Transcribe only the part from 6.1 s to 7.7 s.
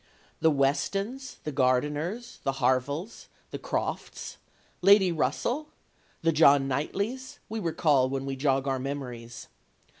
the John Knightleys, we